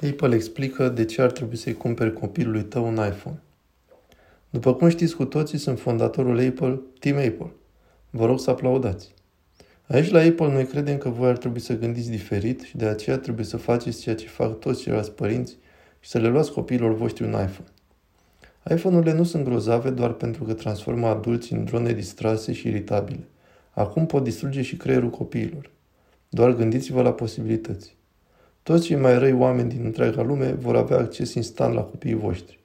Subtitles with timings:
[0.00, 3.42] Apple explică de ce ar trebui să-i cumperi copilului tău un iPhone.
[4.50, 7.52] După cum știți cu toții, sunt fondatorul Apple, Team Apple.
[8.10, 9.14] Vă rog să aplaudați.
[9.86, 13.18] Aici la Apple noi credem că voi ar trebui să gândiți diferit și de aceea
[13.18, 15.56] trebuie să faceți ceea ce fac toți ceilalți părinți
[16.00, 17.68] și să le luați copiilor voștri un iPhone.
[18.70, 23.24] iPhone-urile nu sunt grozave doar pentru că transformă adulții în drone distrase și iritabile.
[23.70, 25.70] Acum pot distruge și creierul copiilor.
[26.28, 27.96] Doar gândiți-vă la posibilități.
[28.64, 32.58] Toți cei mai răi oameni din întreaga lume vor avea acces instant la copiii voștri.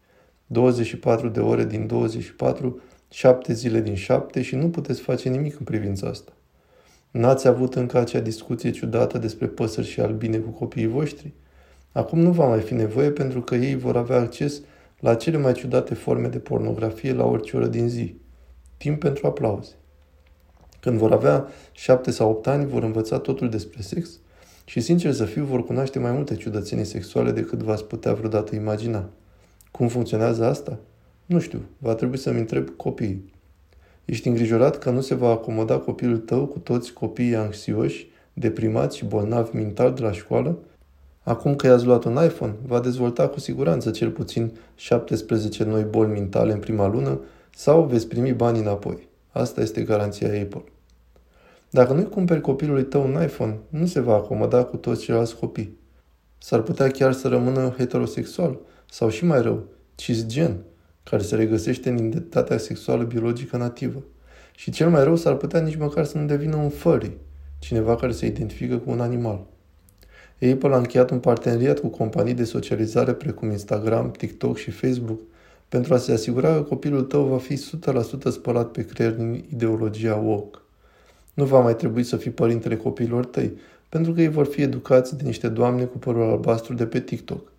[0.48, 5.66] 24 de ore din 24, 7 zile din 7 și nu puteți face nimic în
[5.66, 6.32] privința asta.
[7.12, 11.34] N-ați avut încă acea discuție ciudată despre păsări și albine cu copiii voștri?
[11.92, 14.62] Acum nu va mai fi nevoie pentru că ei vor avea acces
[15.00, 18.16] la cele mai ciudate forme de pornografie la orice oră din zi.
[18.78, 19.74] Timp pentru aplauze.
[20.80, 24.20] Când vor avea șapte sau opt ani, vor învăța totul despre sex
[24.70, 29.10] și, sincer să fiu, vor cunoaște mai multe ciudățenii sexuale decât v-ați putea vreodată imagina.
[29.72, 30.80] Cum funcționează asta?
[31.26, 33.34] Nu știu, va trebui să-mi întreb copiii.
[34.06, 39.06] Ești îngrijorat că nu se va acomoda copilul tău cu toți copiii anxioși, deprimați și
[39.06, 40.58] bolnavi mental de la școală?
[41.24, 46.12] Acum că i-ați luat un iPhone, va dezvolta cu siguranță cel puțin 17 noi boli
[46.12, 47.20] mentale în prima lună
[47.56, 49.08] sau veți primi bani înapoi.
[49.30, 50.64] Asta este garanția Apple.
[51.70, 55.78] Dacă nu-i cumperi copilului tău un iPhone, nu se va acomoda cu toți ceilalți copii.
[56.38, 60.58] S-ar putea chiar să rămână heterosexual sau și mai rău, cisgen,
[61.04, 64.04] care se regăsește în identitatea sexuală biologică nativă.
[64.56, 67.18] Și cel mai rău s-ar putea nici măcar să nu devină un furry,
[67.60, 69.46] cineva care se identifică cu un animal.
[70.52, 75.20] Apple a încheiat un parteneriat cu companii de socializare precum Instagram, TikTok și Facebook
[75.68, 77.60] pentru a se asigura că copilul tău va fi 100%
[78.32, 80.60] spălat pe creier din ideologia woke.
[81.40, 83.58] Nu va mai trebui să fii părintele copiilor tăi,
[83.90, 87.52] pentru că ei vor fi educați de niște doamne cu părul albastru de pe TikTok.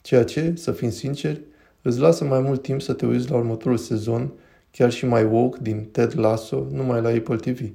[0.00, 1.40] Ceea ce, să fim sinceri,
[1.82, 4.32] îți lasă mai mult timp să te uiți la următorul sezon,
[4.70, 7.70] chiar și mai woke din Ted Lasso, numai la Apple TV.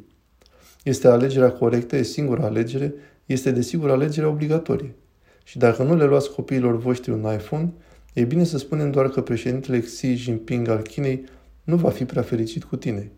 [0.83, 2.93] Este alegerea corectă, e singura alegere,
[3.25, 4.95] este desigur alegerea obligatorie.
[5.43, 7.73] Și dacă nu le luați copiilor voștri un iPhone,
[8.13, 11.23] e bine să spunem doar că președintele Xi Jinping al Chinei
[11.63, 13.11] nu va fi prea fericit cu tine.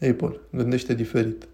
[0.00, 1.48] Apple gândește diferit.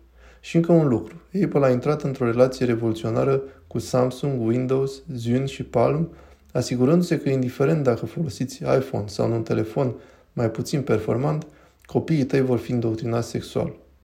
[0.46, 1.14] Și încă un lucru.
[1.44, 6.08] Apple a intrat într-o relație revoluționară cu Samsung, Windows, Zune și Palm,
[6.52, 9.94] asigurându-se că, indiferent dacă folosiți iPhone sau un telefon
[10.32, 11.46] mai puțin performant,
[11.84, 13.74] copiii tăi vor fi indoctrinați sexual.